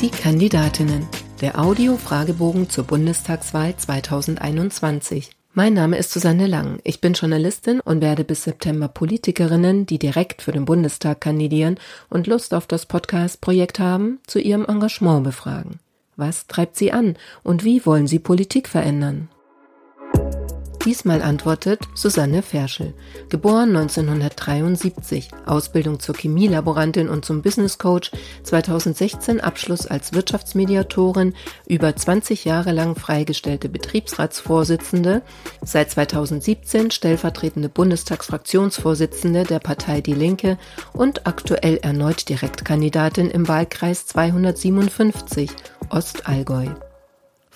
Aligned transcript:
Die 0.00 0.08
Kandidatinnen. 0.08 1.06
Der 1.42 1.58
Audio-Fragebogen 1.58 2.70
zur 2.70 2.84
Bundestagswahl 2.84 3.76
2021. 3.76 5.30
Mein 5.52 5.74
Name 5.74 5.98
ist 5.98 6.10
Susanne 6.10 6.46
Lang. 6.46 6.80
Ich 6.84 7.02
bin 7.02 7.12
Journalistin 7.12 7.80
und 7.80 8.00
werde 8.00 8.24
bis 8.24 8.44
September 8.44 8.88
Politikerinnen, 8.88 9.84
die 9.84 9.98
direkt 9.98 10.40
für 10.40 10.52
den 10.52 10.64
Bundestag 10.64 11.20
kandidieren 11.20 11.78
und 12.08 12.28
Lust 12.28 12.54
auf 12.54 12.66
das 12.66 12.86
Podcast-Projekt 12.86 13.78
haben, 13.78 14.20
zu 14.26 14.38
ihrem 14.38 14.64
Engagement 14.64 15.22
befragen. 15.22 15.80
Was 16.16 16.46
treibt 16.46 16.76
sie 16.76 16.92
an 16.92 17.18
und 17.42 17.64
wie 17.64 17.84
wollen 17.84 18.06
sie 18.06 18.20
Politik 18.20 18.68
verändern? 18.68 19.28
Diesmal 20.86 21.20
antwortet 21.20 21.80
Susanne 21.94 22.40
Ferschel, 22.40 22.94
geboren 23.28 23.76
1973, 23.76 25.28
Ausbildung 25.44 26.00
zur 26.00 26.16
Chemielaborantin 26.16 27.10
und 27.10 27.22
zum 27.22 27.42
Business 27.42 27.76
Coach, 27.76 28.10
2016 28.44 29.42
Abschluss 29.42 29.86
als 29.86 30.14
Wirtschaftsmediatorin, 30.14 31.34
über 31.66 31.94
20 31.94 32.46
Jahre 32.46 32.72
lang 32.72 32.96
freigestellte 32.96 33.68
Betriebsratsvorsitzende, 33.68 35.20
seit 35.62 35.90
2017 35.90 36.90
stellvertretende 36.90 37.68
Bundestagsfraktionsvorsitzende 37.68 39.44
der 39.44 39.58
Partei 39.58 40.00
Die 40.00 40.14
Linke 40.14 40.56
und 40.94 41.26
aktuell 41.26 41.76
erneut 41.82 42.26
Direktkandidatin 42.30 43.30
im 43.30 43.48
Wahlkreis 43.48 44.06
257 44.06 45.50
Ostallgäu. 45.90 46.68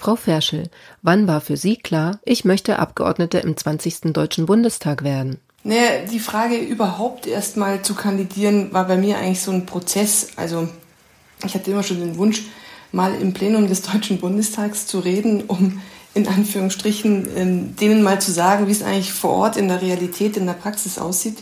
Frau 0.04 0.16
Ferschel, 0.16 0.68
wann 1.00 1.26
war 1.26 1.40
für 1.40 1.56
Sie 1.56 1.78
klar, 1.78 2.20
ich 2.26 2.44
möchte 2.44 2.78
Abgeordnete 2.78 3.38
im 3.38 3.56
20. 3.56 4.12
Deutschen 4.12 4.44
Bundestag 4.44 5.02
werden? 5.02 5.38
Naja, 5.62 6.04
die 6.12 6.18
Frage 6.18 6.58
überhaupt 6.58 7.26
erst 7.26 7.56
mal 7.56 7.80
zu 7.80 7.94
kandidieren 7.94 8.70
war 8.74 8.86
bei 8.86 8.98
mir 8.98 9.16
eigentlich 9.16 9.40
so 9.40 9.50
ein 9.50 9.64
Prozess. 9.64 10.28
Also 10.36 10.68
ich 11.42 11.54
hatte 11.54 11.70
immer 11.70 11.82
schon 11.82 12.00
den 12.00 12.18
Wunsch, 12.18 12.42
mal 12.92 13.14
im 13.14 13.32
Plenum 13.32 13.66
des 13.66 13.80
Deutschen 13.80 14.20
Bundestags 14.20 14.86
zu 14.86 14.98
reden, 14.98 15.44
um 15.44 15.80
in 16.12 16.28
Anführungsstrichen 16.28 17.26
ähm, 17.34 17.76
denen 17.76 18.02
mal 18.02 18.20
zu 18.20 18.30
sagen, 18.30 18.66
wie 18.66 18.72
es 18.72 18.82
eigentlich 18.82 19.14
vor 19.14 19.30
Ort 19.30 19.56
in 19.56 19.68
der 19.68 19.80
Realität, 19.80 20.36
in 20.36 20.44
der 20.44 20.52
Praxis 20.52 20.98
aussieht. 20.98 21.38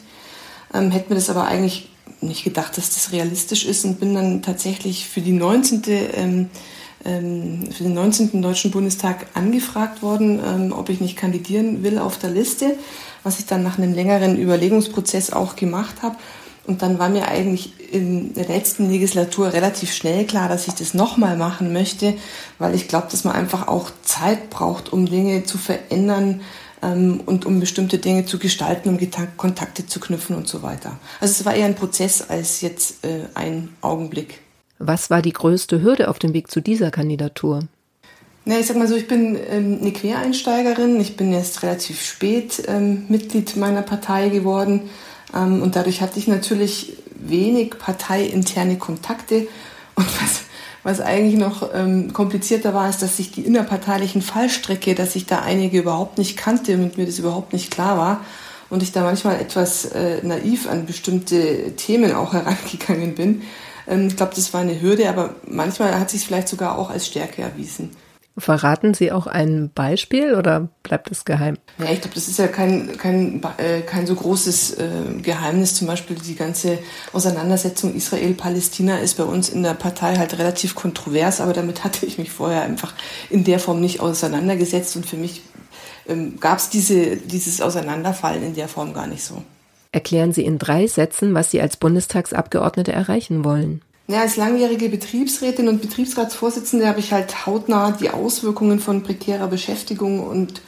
Ähm, 0.73 0.93
hätte 0.93 1.09
mir 1.09 1.17
das 1.17 1.31
aber 1.31 1.47
eigentlich 1.47 1.91
nicht 2.21 2.45
gedacht, 2.45 2.79
dass 2.79 2.95
das 2.95 3.11
realistisch 3.11 3.65
ist 3.65 3.85
und 3.85 3.99
bin 3.99 4.15
dann 4.15 4.41
tatsächlich 4.41 5.09
für 5.09 5.21
die 5.21 5.33
19. 5.33 5.83
Ähm, 5.89 6.11
ähm, 6.15 6.51
für 7.73 7.83
den 7.83 7.95
19. 7.95 8.43
Deutschen 8.43 8.71
Bundestag 8.71 9.27
angefragt 9.35 10.03
worden, 10.03 10.41
ähm, 10.45 10.73
ob 10.73 10.89
ich 10.89 11.01
nicht 11.01 11.17
kandidieren 11.17 11.83
will 11.83 11.99
auf 11.99 12.19
der 12.19 12.31
Liste, 12.31 12.77
was 13.25 13.39
ich 13.39 13.47
dann 13.47 13.63
nach 13.63 13.79
einem 13.79 13.93
längeren 13.93 14.39
Überlegungsprozess 14.39 15.33
auch 15.33 15.57
gemacht 15.57 16.03
habe. 16.03 16.17
Und 16.65 16.83
dann 16.83 17.01
war 17.01 17.09
mir 17.09 17.27
eigentlich 17.27 17.73
in 17.93 18.35
der 18.35 18.47
letzten 18.47 18.89
Legislatur 18.89 19.53
relativ 19.53 19.93
schnell 19.93 20.27
klar, 20.27 20.49
dass 20.49 20.69
ich 20.69 20.75
das 20.75 20.95
nochmal 20.95 21.37
machen 21.37 21.73
möchte, 21.73 22.15
weil 22.59 22.75
ich 22.75 22.87
glaube, 22.87 23.09
dass 23.11 23.25
man 23.25 23.35
einfach 23.35 23.67
auch 23.67 23.91
Zeit 24.03 24.49
braucht, 24.49 24.93
um 24.93 25.07
Dinge 25.07 25.43
zu 25.43 25.59
verändern 25.59 26.41
ähm, 26.83 27.21
und 27.27 27.47
um 27.47 27.59
bestimmte 27.59 27.99
Dinge 27.99 28.27
zu 28.27 28.39
gestalten, 28.39 28.91
um 28.91 28.99
Kontakte 29.37 29.87
zu 29.87 29.99
knüpfen 29.99 30.37
und 30.37 30.47
so 30.47 30.63
weiter. 30.63 30.99
Also 31.21 31.33
es 31.33 31.45
war 31.45 31.55
eher 31.55 31.67
ein 31.67 31.75
Prozess 31.75 32.23
als 32.29 32.61
jetzt 32.61 33.05
äh, 33.05 33.27
ein 33.35 33.71
Augenblick. 33.81 34.41
Was 34.85 35.11
war 35.11 35.23
die 35.23 35.33
größte 35.33 35.81
Hürde 35.81 36.09
auf 36.09 36.19
dem 36.19 36.35
Weg 36.35 36.51
zu 36.51 36.61
dieser 36.61 36.91
Kandidatur? 36.91 37.69
Na, 38.45 38.59
ich 38.59 38.67
sag 38.67 38.77
mal 38.77 38.89
so, 38.89 38.97
ich 38.97 39.07
bin 39.07 39.39
ähm, 39.49 39.79
eine 39.81 39.93
Quereinsteigerin. 39.93 41.01
Ich 41.01 41.17
bin 41.17 41.33
erst 41.33 41.63
relativ 41.63 42.03
spät 42.03 42.65
ähm, 42.67 43.05
Mitglied 43.09 43.55
meiner 43.57 43.83
Partei 43.83 44.29
geworden. 44.29 44.91
Ähm, 45.33 45.63
und 45.63 45.77
dadurch 45.77 46.01
hatte 46.01 46.19
ich 46.19 46.27
natürlich 46.27 46.95
wenig 47.15 47.79
parteiinterne 47.79 48.77
Kontakte. 48.77 49.47
Und 49.95 50.07
was, 50.21 50.41
was 50.83 51.01
eigentlich 51.01 51.39
noch 51.39 51.69
ähm, 51.75 52.13
komplizierter 52.13 52.75
war, 52.75 52.89
ist, 52.89 53.03
dass 53.03 53.19
sich 53.19 53.31
die 53.31 53.43
innerparteilichen 53.43 54.23
Fallstrecke, 54.23 54.95
dass 54.95 55.15
ich 55.15 55.27
da 55.27 55.43
einige 55.43 55.79
überhaupt 55.79 56.17
nicht 56.17 56.37
kannte 56.37 56.75
und 56.75 56.97
mir 56.97 57.05
das 57.05 57.19
überhaupt 57.19 57.53
nicht 57.53 57.71
klar 57.71 57.99
war. 57.99 58.25
Und 58.71 58.83
ich 58.83 58.91
da 58.91 59.03
manchmal 59.03 59.39
etwas 59.39 59.85
äh, 59.85 60.27
naiv 60.27 60.69
an 60.69 60.87
bestimmte 60.87 61.77
Themen 61.77 62.15
auch 62.15 62.33
herangegangen 62.33 63.15
bin. 63.15 63.43
Ähm, 63.87 64.09
ich 64.09 64.17
glaube, 64.17 64.35
das 64.35 64.53
war 64.53 64.61
eine 64.61 64.81
Hürde, 64.81 65.09
aber 65.09 65.35
manchmal 65.47 65.99
hat 65.99 66.11
sich 66.11 66.27
vielleicht 66.27 66.49
sogar 66.49 66.79
auch 66.79 66.91
als 66.91 67.07
Stärke 67.07 67.43
erwiesen. 67.43 67.91
Verraten 68.39 68.95
Sie 68.95 69.13
auch 69.13 69.27
ein 69.27 69.71
Beispiel 69.75 70.35
oder 70.35 70.69
bleibt 70.83 71.11
es 71.11 71.27
geheim? 71.27 71.59
Ja, 71.77 71.91
ich 71.91 72.01
glaube, 72.01 72.15
das 72.15 72.29
ist 72.29 72.39
ja 72.39 72.49
kein, 72.49 72.97
kein, 72.97 73.43
äh, 73.59 73.83
kein 73.83 74.07
so 74.07 74.15
großes 74.15 74.79
äh, 74.79 74.89
Geheimnis. 75.21 75.75
Zum 75.75 75.87
Beispiel 75.87 76.17
die 76.17 76.35
ganze 76.35 76.79
Auseinandersetzung 77.13 77.95
Israel-Palästina 77.95 78.99
ist 78.99 79.19
bei 79.19 79.25
uns 79.25 79.51
in 79.51 79.63
der 79.63 79.75
Partei 79.75 80.17
halt 80.17 80.39
relativ 80.39 80.75
kontrovers, 80.75 81.43
aber 81.43 81.53
damit 81.53 81.85
hatte 81.85 82.07
ich 82.07 82.17
mich 82.17 82.31
vorher 82.31 82.63
einfach 82.63 82.95
in 83.29 83.45
der 83.45 83.59
Form 83.59 83.83
nicht 83.83 84.01
auseinandergesetzt 84.01 84.97
und 84.97 85.05
für 85.05 85.19
mich 85.19 85.43
ähm, 86.09 86.41
gab 86.41 86.57
es 86.57 86.71
diese, 86.71 87.19
dieses 87.19 87.61
Auseinanderfallen 87.61 88.43
in 88.43 88.55
der 88.55 88.69
Form 88.69 88.95
gar 88.95 89.07
nicht 89.07 89.25
so. 89.25 89.43
Erklären 89.93 90.33
Sie 90.33 90.45
in 90.45 90.59
drei 90.59 90.87
Sätzen, 90.87 91.35
was 91.35 91.51
Sie 91.51 91.61
als 91.61 91.77
Bundestagsabgeordnete 91.77 92.93
erreichen 92.93 93.45
wollen. 93.45 93.83
Ja, 94.09 94.23
als 94.23 94.37
langjährige 94.37 94.89
Betriebsrätin 94.89 95.69
und 95.69 95.81
Betriebsratsvorsitzende 95.81 96.89
habe 96.89 97.01
ich 97.01 97.13
halt 97.13 97.47
hautnah 97.47 97.93
die 97.93 98.11
Auswirkungen 98.11 98.81
von 98.81 99.03
prekärer 99.03 99.49
Beschäftigung 99.49 100.27
und 100.27 100.61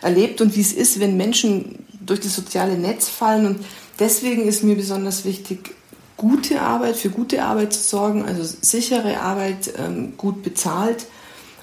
erlebt 0.00 0.40
und 0.40 0.56
wie 0.56 0.60
es 0.60 0.72
ist, 0.72 1.00
wenn 1.00 1.16
Menschen 1.16 1.84
durch 2.00 2.20
das 2.20 2.34
soziale 2.34 2.78
Netz 2.78 3.08
fallen. 3.08 3.46
Und 3.46 3.64
deswegen 3.98 4.48
ist 4.48 4.64
mir 4.64 4.76
besonders 4.76 5.24
wichtig, 5.24 5.74
gute 6.16 6.60
Arbeit, 6.60 6.96
für 6.96 7.10
gute 7.10 7.42
Arbeit 7.42 7.72
zu 7.72 7.80
sorgen, 7.80 8.24
also 8.24 8.42
sichere 8.60 9.20
Arbeit, 9.20 9.72
ähm, 9.78 10.14
gut 10.16 10.42
bezahlt 10.42 11.06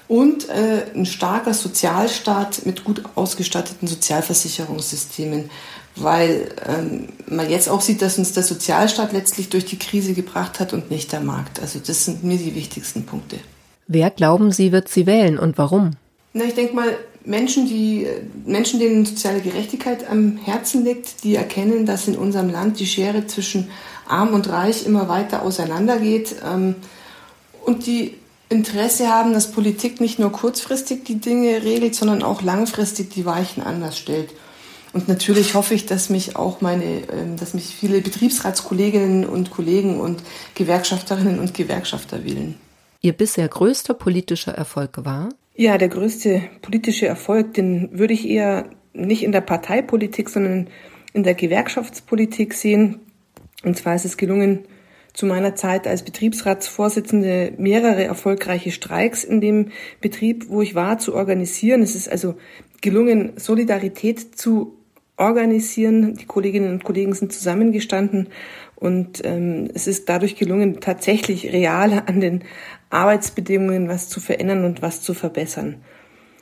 und 0.08 0.48
äh, 0.48 0.86
ein 0.94 1.06
starker 1.06 1.52
Sozialstaat 1.52 2.64
mit 2.64 2.84
gut 2.84 3.02
ausgestatteten 3.16 3.88
Sozialversicherungssystemen, 3.88 5.50
weil 5.96 6.48
ähm, 6.66 7.08
man 7.26 7.50
jetzt 7.50 7.68
auch 7.68 7.80
sieht, 7.80 8.02
dass 8.02 8.18
uns 8.18 8.32
der 8.32 8.42
Sozialstaat 8.42 9.12
letztlich 9.12 9.48
durch 9.48 9.64
die 9.64 9.78
Krise 9.78 10.12
gebracht 10.12 10.60
hat 10.60 10.72
und 10.72 10.90
nicht 10.90 11.12
der 11.12 11.20
Markt. 11.20 11.60
Also 11.60 11.80
das 11.84 12.04
sind 12.04 12.22
mir 12.22 12.36
die 12.36 12.54
wichtigsten 12.54 13.04
Punkte. 13.04 13.38
Wer 13.88 14.10
glauben 14.10 14.52
Sie, 14.52 14.72
wird 14.72 14.88
sie 14.88 15.06
wählen 15.06 15.38
und 15.38 15.58
warum? 15.58 15.92
Na, 16.32 16.44
ich 16.44 16.54
denke 16.54 16.74
mal, 16.74 16.96
Menschen, 17.24 17.66
die 17.66 18.06
Menschen, 18.44 18.78
denen 18.78 19.04
soziale 19.04 19.40
Gerechtigkeit 19.40 20.08
am 20.08 20.36
Herzen 20.36 20.84
liegt, 20.84 21.24
die 21.24 21.34
erkennen, 21.34 21.86
dass 21.86 22.06
in 22.06 22.16
unserem 22.16 22.50
Land 22.50 22.78
die 22.78 22.86
Schere 22.86 23.26
zwischen 23.26 23.68
Arm 24.06 24.34
und 24.34 24.48
Reich 24.48 24.86
immer 24.86 25.08
weiter 25.08 25.42
auseinandergeht 25.42 26.36
ähm, 26.44 26.76
und 27.64 27.86
die 27.86 28.14
Interesse 28.48 29.08
haben, 29.08 29.32
dass 29.32 29.50
Politik 29.50 30.00
nicht 30.00 30.20
nur 30.20 30.30
kurzfristig 30.30 31.04
die 31.04 31.18
Dinge 31.18 31.64
regelt, 31.64 31.96
sondern 31.96 32.22
auch 32.22 32.42
langfristig 32.42 33.10
die 33.10 33.26
Weichen 33.26 33.62
anders 33.62 33.98
stellt. 33.98 34.30
Und 34.96 35.08
natürlich 35.08 35.52
hoffe 35.52 35.74
ich, 35.74 35.84
dass 35.84 36.08
mich 36.08 36.36
auch 36.36 36.62
meine, 36.62 37.02
ähm, 37.12 37.36
dass 37.36 37.52
mich 37.52 37.66
viele 37.66 38.00
Betriebsratskolleginnen 38.00 39.26
und 39.26 39.50
Kollegen 39.50 40.00
und 40.00 40.22
Gewerkschafterinnen 40.54 41.38
und 41.38 41.52
Gewerkschafter 41.52 42.24
wählen. 42.24 42.54
Ihr 43.02 43.12
bisher 43.12 43.46
größter 43.46 43.92
politischer 43.92 44.52
Erfolg 44.52 45.04
war? 45.04 45.28
Ja, 45.54 45.76
der 45.76 45.90
größte 45.90 46.40
politische 46.62 47.06
Erfolg, 47.06 47.52
den 47.52 47.90
würde 47.92 48.14
ich 48.14 48.26
eher 48.26 48.70
nicht 48.94 49.22
in 49.22 49.32
der 49.32 49.42
Parteipolitik, 49.42 50.30
sondern 50.30 50.68
in 51.12 51.24
der 51.24 51.34
Gewerkschaftspolitik 51.34 52.54
sehen. 52.54 53.00
Und 53.64 53.76
zwar 53.76 53.96
ist 53.96 54.06
es 54.06 54.16
gelungen, 54.16 54.60
zu 55.12 55.26
meiner 55.26 55.54
Zeit 55.56 55.86
als 55.86 56.04
Betriebsratsvorsitzende 56.04 57.52
mehrere 57.58 58.04
erfolgreiche 58.04 58.70
Streiks 58.70 59.24
in 59.24 59.42
dem 59.42 59.72
Betrieb, 60.00 60.46
wo 60.48 60.62
ich 60.62 60.74
war, 60.74 60.98
zu 60.98 61.14
organisieren. 61.14 61.82
Es 61.82 61.94
ist 61.94 62.08
also 62.08 62.36
gelungen, 62.80 63.32
Solidarität 63.36 64.38
zu 64.38 64.75
organisieren. 65.16 66.14
Die 66.14 66.26
Kolleginnen 66.26 66.72
und 66.72 66.84
Kollegen 66.84 67.14
sind 67.14 67.32
zusammengestanden 67.32 68.28
und 68.74 69.24
ähm, 69.24 69.70
es 69.74 69.86
ist 69.86 70.08
dadurch 70.08 70.36
gelungen, 70.36 70.80
tatsächlich 70.80 71.52
real 71.52 72.02
an 72.06 72.20
den 72.20 72.44
Arbeitsbedingungen 72.90 73.88
was 73.88 74.08
zu 74.08 74.20
verändern 74.20 74.64
und 74.64 74.82
was 74.82 75.02
zu 75.02 75.14
verbessern. 75.14 75.76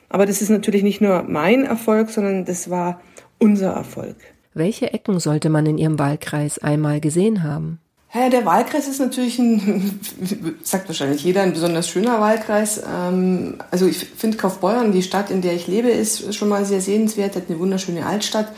Aber 0.09 0.25
das 0.25 0.41
ist 0.41 0.49
natürlich 0.49 0.83
nicht 0.83 1.01
nur 1.01 1.23
mein 1.23 1.63
Erfolg, 1.63 2.09
sondern 2.09 2.45
das 2.45 2.69
war 2.69 3.01
unser 3.39 3.71
Erfolg. 3.71 4.15
Welche 4.53 4.93
Ecken 4.93 5.19
sollte 5.19 5.49
man 5.49 5.65
in 5.65 5.77
Ihrem 5.77 5.99
Wahlkreis 5.99 6.59
einmal 6.59 7.01
gesehen 7.01 7.43
haben? 7.43 7.79
Ja, 8.13 8.29
der 8.29 8.45
Wahlkreis 8.45 8.87
ist 8.87 8.99
natürlich 8.99 9.39
ein, 9.39 9.99
sagt 10.63 10.87
wahrscheinlich 10.87 11.23
jeder, 11.23 11.41
ein 11.41 11.51
besonders 11.51 11.89
schöner 11.89 12.21
Wahlkreis. 12.21 12.81
Ähm, 12.87 13.57
also 13.71 13.85
ich 13.87 13.97
finde 13.97 14.37
Kaufbeuern, 14.37 14.93
die 14.93 15.03
Stadt, 15.03 15.29
in 15.31 15.41
der 15.41 15.53
ich 15.53 15.67
lebe, 15.67 15.89
ist 15.89 16.33
schon 16.33 16.47
mal 16.47 16.65
sehr 16.65 16.79
sehenswert, 16.79 17.35
hat 17.35 17.49
eine 17.49 17.59
wunderschöne 17.59 18.05
Altstadt. 18.05 18.53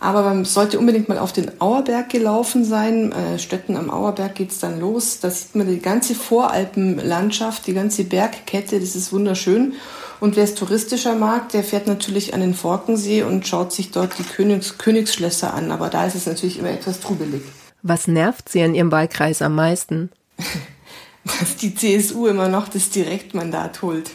Aber 0.00 0.22
man 0.22 0.44
sollte 0.44 0.78
unbedingt 0.78 1.08
mal 1.08 1.18
auf 1.18 1.32
den 1.32 1.60
Auerberg 1.60 2.08
gelaufen 2.08 2.64
sein. 2.64 3.12
Äh, 3.12 3.38
Stötten 3.38 3.76
am 3.76 3.90
Auerberg 3.90 4.34
geht's 4.34 4.58
dann 4.58 4.80
los. 4.80 5.20
Da 5.20 5.30
sieht 5.30 5.54
man 5.54 5.68
die 5.68 5.80
ganze 5.80 6.14
Voralpenlandschaft, 6.14 7.66
die 7.66 7.74
ganze 7.74 8.04
Bergkette, 8.04 8.80
das 8.80 8.96
ist 8.96 9.12
wunderschön. 9.12 9.74
Und 10.20 10.34
wer 10.34 10.44
es 10.44 10.54
touristischer 10.56 11.14
mag, 11.14 11.50
der 11.50 11.62
fährt 11.62 11.86
natürlich 11.86 12.34
an 12.34 12.40
den 12.40 12.54
Forkensee 12.54 13.22
und 13.22 13.46
schaut 13.46 13.72
sich 13.72 13.92
dort 13.92 14.18
die 14.18 14.24
Königs 14.24 14.78
Königsschlösser 14.78 15.54
an. 15.54 15.70
Aber 15.70 15.88
da 15.88 16.04
ist 16.06 16.16
es 16.16 16.26
natürlich 16.26 16.58
immer 16.58 16.70
etwas 16.70 16.98
trubelig. 17.00 17.42
Was 17.82 18.08
nervt 18.08 18.48
Sie 18.48 18.62
an 18.62 18.74
Ihrem 18.74 18.92
Wahlkreis 18.92 19.42
am 19.42 19.54
meisten? 19.54 20.10
Was 21.24 21.56
die 21.56 21.74
CSU 21.74 22.26
immer 22.26 22.48
noch 22.48 22.68
das 22.68 22.90
Direktmandat 22.90 23.82
holt. 23.82 24.10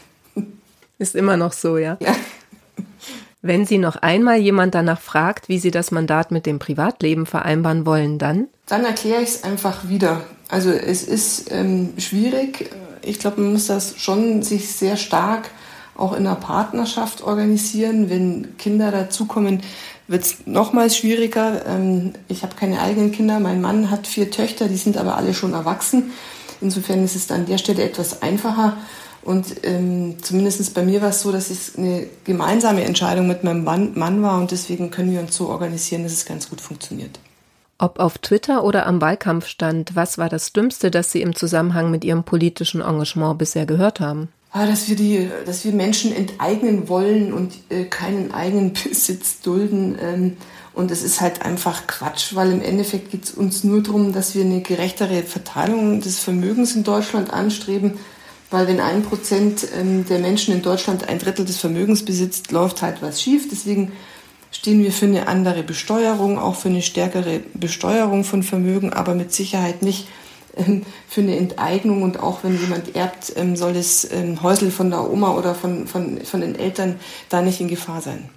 Ist 0.97 1.15
immer 1.15 1.37
noch 1.37 1.53
so, 1.53 1.77
ja? 1.77 1.97
Ja. 1.99 2.15
Wenn 3.41 3.65
Sie 3.65 3.77
noch 3.77 3.97
einmal 3.97 4.37
jemand 4.37 4.73
danach 4.73 5.01
fragt, 5.01 5.49
wie 5.49 5.59
Sie 5.59 5.69
das 5.69 5.91
Mandat 5.91 6.31
mit 6.31 6.45
dem 6.45 6.59
Privatleben 6.59 7.25
vereinbaren 7.25 7.85
wollen, 7.85 8.17
dann? 8.17 8.47
Dann 8.67 8.85
erkläre 8.85 9.21
ich 9.21 9.29
es 9.29 9.43
einfach 9.43 9.89
wieder. 9.89 10.21
Also 10.47 10.71
es 10.71 11.03
ist 11.03 11.51
ähm, 11.51 11.93
schwierig. 11.97 12.69
Ich 13.01 13.19
glaube, 13.19 13.41
man 13.41 13.51
muss 13.53 13.67
das 13.67 13.99
schon 13.99 14.43
sich 14.43 14.71
sehr 14.71 14.95
stark 14.95 15.49
auch 15.95 16.13
in 16.13 16.25
einer 16.25 16.35
Partnerschaft 16.35 17.21
organisieren. 17.21 18.09
Wenn 18.09 18.57
Kinder 18.57 18.91
dazukommen, 18.91 19.61
wird 20.07 20.23
es 20.23 20.45
nochmals 20.45 20.97
schwieriger. 20.97 21.65
Ähm, 21.65 22.13
ich 22.27 22.43
habe 22.43 22.55
keine 22.55 22.81
eigenen 22.81 23.11
Kinder. 23.11 23.39
Mein 23.39 23.61
Mann 23.61 23.89
hat 23.89 24.07
vier 24.07 24.31
Töchter, 24.31 24.67
die 24.67 24.77
sind 24.77 24.97
aber 24.97 25.17
alle 25.17 25.33
schon 25.33 25.53
erwachsen. 25.53 26.11
Insofern 26.61 27.03
ist 27.03 27.15
es 27.15 27.31
an 27.31 27.45
der 27.45 27.57
Stelle 27.57 27.83
etwas 27.83 28.21
einfacher. 28.21 28.77
Und 29.23 29.63
ähm, 29.63 30.17
zumindest 30.21 30.73
bei 30.73 30.83
mir 30.83 31.01
war 31.01 31.09
es 31.09 31.21
so, 31.21 31.31
dass 31.31 31.49
es 31.49 31.77
eine 31.77 32.07
gemeinsame 32.25 32.83
Entscheidung 32.83 33.27
mit 33.27 33.43
meinem 33.43 33.63
Mann, 33.63 34.21
war 34.21 34.37
und 34.37 34.51
deswegen 34.51 34.91
können 34.91 35.11
wir 35.11 35.21
uns 35.21 35.35
so 35.35 35.47
organisieren, 35.47 36.03
dass 36.03 36.11
es 36.11 36.25
ganz 36.25 36.49
gut 36.49 36.59
funktioniert. 36.59 37.19
Ob 37.77 37.99
auf 37.99 38.17
Twitter 38.17 38.63
oder 38.63 38.85
am 38.85 39.01
Wahlkampfstand, 39.01 39.95
was 39.95 40.17
war 40.17 40.29
das 40.29 40.53
Dümmste, 40.53 40.91
das 40.91 41.11
Sie 41.11 41.21
im 41.21 41.35
Zusammenhang 41.35 41.89
mit 41.89 42.03
Ihrem 42.03 42.23
politischen 42.23 42.81
Engagement 42.81 43.37
bisher 43.37 43.65
gehört 43.65 43.99
haben? 43.99 44.29
Ah, 44.53 44.67
dass 44.67 44.87
wir 44.87 44.95
die, 44.95 45.29
dass 45.45 45.65
wir 45.65 45.73
Menschen 45.73 46.15
enteignen 46.15 46.87
wollen 46.87 47.33
und 47.33 47.53
äh, 47.69 47.85
keinen 47.85 48.31
eigenen 48.31 48.73
Besitz 48.83 49.41
dulden. 49.41 49.97
Ähm, 49.99 50.37
und 50.73 50.89
es 50.91 51.03
ist 51.03 51.21
halt 51.21 51.41
einfach 51.41 51.85
Quatsch, 51.87 52.35
weil 52.35 52.51
im 52.51 52.61
Endeffekt 52.61 53.11
geht 53.11 53.25
es 53.25 53.31
uns 53.31 53.63
nur 53.63 53.83
darum, 53.83 54.13
dass 54.13 54.35
wir 54.35 54.43
eine 54.43 54.61
gerechtere 54.61 55.23
Verteilung 55.23 56.01
des 56.01 56.19
Vermögens 56.19 56.75
in 56.75 56.83
Deutschland 56.83 57.33
anstreben 57.33 57.99
weil 58.53 58.67
wenn 58.67 58.79
ein 58.79 59.01
Prozent 59.01 59.67
ähm, 59.75 60.05
der 60.05 60.19
Menschen 60.19 60.53
in 60.53 60.61
Deutschland 60.61 61.09
ein 61.09 61.17
Drittel 61.17 61.43
des 61.43 61.57
Vermögens 61.57 62.05
besitzt, 62.05 62.51
läuft 62.51 62.83
halt 62.83 63.01
was 63.01 63.19
schief. 63.19 63.47
Deswegen 63.49 63.93
stehen 64.51 64.83
wir 64.83 64.91
für 64.91 65.07
eine 65.07 65.27
andere 65.27 65.63
Besteuerung, 65.63 66.37
auch 66.37 66.55
für 66.55 66.69
eine 66.69 66.83
stärkere 66.83 67.41
Besteuerung 67.55 68.23
von 68.23 68.43
Vermögen, 68.43 68.93
aber 68.93 69.15
mit 69.15 69.33
Sicherheit 69.33 69.81
nicht 69.81 70.07
für 71.07 71.21
eine 71.21 71.35
Enteignung 71.35 72.03
und 72.03 72.19
auch 72.19 72.43
wenn 72.43 72.59
jemand 72.59 72.95
erbt, 72.95 73.33
ähm, 73.35 73.55
soll 73.55 73.73
das 73.73 74.07
Häusel 74.41 74.71
von 74.71 74.89
der 74.89 75.09
Oma 75.09 75.33
oder 75.35 75.55
von, 75.55 75.87
von, 75.87 76.21
von 76.21 76.41
den 76.41 76.55
Eltern 76.55 76.99
da 77.29 77.41
nicht 77.41 77.59
in 77.59 77.67
Gefahr 77.67 78.01
sein. 78.01 78.29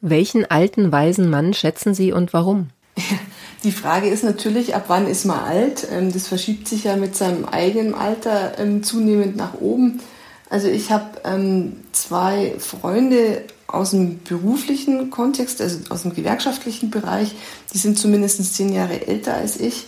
Welchen 0.00 0.50
alten, 0.50 0.90
weisen 0.90 1.28
Mann 1.28 1.52
schätzen 1.52 1.94
Sie 1.94 2.12
und 2.12 2.32
warum? 2.32 2.70
Die 3.62 3.72
Frage 3.72 4.08
ist 4.08 4.24
natürlich, 4.24 4.74
ab 4.74 4.84
wann 4.88 5.06
ist 5.06 5.26
man 5.26 5.40
alt? 5.40 5.86
Ähm, 5.92 6.12
das 6.12 6.26
verschiebt 6.26 6.66
sich 6.66 6.84
ja 6.84 6.96
mit 6.96 7.14
seinem 7.14 7.44
eigenen 7.44 7.94
Alter 7.94 8.58
ähm, 8.58 8.82
zunehmend 8.82 9.36
nach 9.36 9.60
oben. 9.60 10.00
Also 10.48 10.68
ich 10.68 10.90
habe 10.90 11.20
ähm, 11.24 11.76
zwei 11.92 12.54
Freunde 12.58 13.44
aus 13.66 13.90
dem 13.90 14.22
beruflichen 14.24 15.10
Kontext, 15.10 15.60
also 15.60 15.78
aus 15.90 16.02
dem 16.02 16.14
gewerkschaftlichen 16.14 16.90
Bereich, 16.90 17.34
die 17.72 17.78
sind 17.78 17.98
zumindest 17.98 18.54
zehn 18.54 18.72
Jahre 18.72 19.06
älter 19.06 19.34
als 19.34 19.60
ich. 19.60 19.86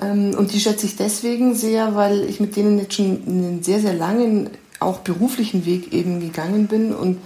Und 0.00 0.52
die 0.54 0.60
schätze 0.60 0.86
ich 0.86 0.96
deswegen 0.96 1.54
sehr, 1.54 1.94
weil 1.94 2.24
ich 2.24 2.40
mit 2.40 2.56
denen 2.56 2.78
jetzt 2.78 2.94
schon 2.94 3.22
einen 3.26 3.62
sehr, 3.62 3.80
sehr 3.80 3.92
langen, 3.92 4.48
auch 4.78 5.00
beruflichen 5.00 5.66
Weg 5.66 5.92
eben 5.92 6.20
gegangen 6.20 6.68
bin. 6.68 6.94
Und 6.94 7.18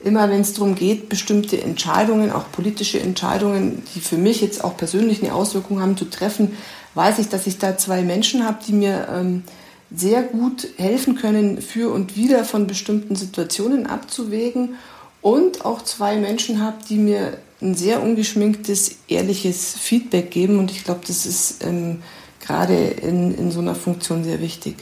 immer 0.00 0.28
wenn 0.28 0.42
es 0.42 0.52
darum 0.52 0.74
geht, 0.74 1.08
bestimmte 1.08 1.60
Entscheidungen, 1.60 2.30
auch 2.30 2.52
politische 2.52 3.00
Entscheidungen, 3.00 3.82
die 3.94 4.00
für 4.00 4.18
mich 4.18 4.42
jetzt 4.42 4.62
auch 4.62 4.76
persönlich 4.76 5.22
eine 5.22 5.34
Auswirkung 5.34 5.80
haben, 5.80 5.96
zu 5.96 6.04
treffen, 6.04 6.52
weiß 6.94 7.18
ich, 7.18 7.30
dass 7.30 7.46
ich 7.46 7.58
da 7.58 7.78
zwei 7.78 8.02
Menschen 8.02 8.44
habe, 8.44 8.58
die 8.66 8.74
mir 8.74 9.08
ähm, 9.10 9.42
sehr 9.90 10.22
gut 10.22 10.68
helfen 10.76 11.14
können, 11.14 11.62
für 11.62 11.90
und 11.90 12.14
wieder 12.14 12.44
von 12.44 12.66
bestimmten 12.66 13.16
Situationen 13.16 13.86
abzuwägen. 13.86 14.74
Und 15.22 15.64
auch 15.64 15.82
zwei 15.82 16.16
Menschen 16.16 16.62
habe, 16.62 16.76
die 16.88 16.96
mir 16.96 17.38
ein 17.60 17.74
sehr 17.74 18.02
ungeschminktes, 18.02 18.96
ehrliches 19.08 19.74
Feedback 19.74 20.30
geben 20.30 20.58
und 20.58 20.70
ich 20.70 20.84
glaube, 20.84 21.00
das 21.06 21.26
ist 21.26 21.64
ähm, 21.64 22.02
gerade 22.40 22.74
in, 22.74 23.34
in 23.34 23.50
so 23.50 23.60
einer 23.60 23.74
Funktion 23.74 24.24
sehr 24.24 24.40
wichtig. 24.40 24.76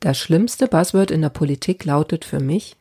Das 0.00 0.18
schlimmste 0.18 0.68
Buzzword 0.68 1.10
in 1.10 1.22
der 1.22 1.30
Politik 1.30 1.84
lautet 1.84 2.24
für 2.24 2.40
mich 2.40 2.76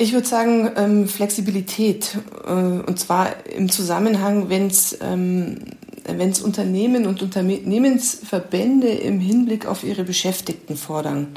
ich 0.00 0.14
würde 0.14 0.26
sagen 0.26 0.70
ähm, 0.76 1.08
Flexibilität 1.08 2.16
äh, 2.46 2.50
und 2.50 2.98
zwar 2.98 3.46
im 3.46 3.68
Zusammenhang, 3.68 4.48
wenn 4.48 4.68
es 4.68 4.96
ähm, 5.02 5.58
wenn's 6.06 6.40
Unternehmen 6.40 7.06
und 7.06 7.20
Unternehmensverbände 7.20 8.88
im 8.88 9.20
Hinblick 9.20 9.66
auf 9.66 9.84
ihre 9.84 10.04
Beschäftigten 10.04 10.78
fordern, 10.78 11.28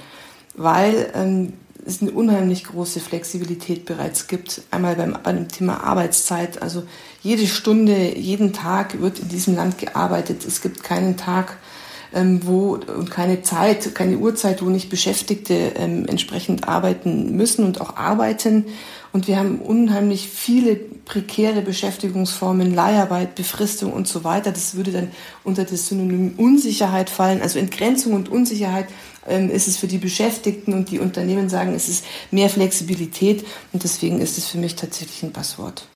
weil 0.56 1.12
ähm, 1.14 1.52
es 1.86 2.02
eine 2.02 2.12
unheimlich 2.12 2.64
große 2.66 3.00
Flexibilität 3.00 3.86
bereits 3.86 4.28
gibt. 4.28 4.62
Einmal 4.72 4.96
beim, 4.96 5.18
beim 5.24 5.48
Thema 5.48 5.84
Arbeitszeit, 5.84 6.62
also 6.62 6.84
jede 7.22 7.48
Stunde, 7.48 8.18
jeden 8.18 8.54
Tag 8.54 9.02
wird 9.02 9.20
in 9.20 9.30
diesem 9.30 9.56
Land 9.56 9.78
gearbeitet. 9.78 10.46
Es 10.46 10.62
gibt 10.62 10.84
keinen 10.84 11.18
Tag, 11.18 11.58
wo 12.44 12.76
und 12.76 13.10
keine 13.10 13.42
Zeit, 13.42 13.96
keine 13.96 14.18
Uhrzeit, 14.18 14.62
wo 14.62 14.70
nicht 14.70 14.90
Beschäftigte 14.90 15.74
ähm, 15.76 16.06
entsprechend 16.08 16.68
arbeiten 16.68 17.36
müssen 17.36 17.66
und 17.66 17.82
auch 17.82 17.96
arbeiten. 17.98 18.66
Und 19.12 19.28
wir 19.28 19.38
haben 19.38 19.60
unheimlich 19.60 20.28
viele 20.28 20.76
prekäre 20.76 21.62
Beschäftigungsformen, 21.62 22.74
Leiharbeit, 22.74 23.36
Befristung 23.36 23.94
und 23.94 24.08
so 24.08 24.24
weiter. 24.24 24.52
Das 24.52 24.76
würde 24.76 24.92
dann 24.92 25.12
unter 25.44 25.66
das 25.66 25.88
Synonym 25.88 26.34
Unsicherheit 26.38 27.10
fallen. 27.12 27.42
Also 27.42 27.60
Entgrenzung 27.60 28.14
und 28.14 28.30
Unsicherheit 28.30 28.88
ähm, 29.28 29.52
ist 29.52 29.68
es 29.68 29.78
für 29.78 29.88
die 29.88 30.00
Beschäftigten 30.00 30.74
und 30.74 30.90
die 30.90 31.00
Unternehmen 31.00 31.50
sagen, 31.50 31.76
es 31.76 31.90
ist 31.90 32.06
mehr 32.32 32.50
Flexibilität. 32.50 33.46
Und 33.72 33.84
deswegen 33.84 34.20
ist 34.20 34.38
es 34.38 34.48
für 34.48 34.58
mich 34.58 34.76
tatsächlich 34.76 35.22
ein 35.22 35.34
Passwort. 35.34 35.88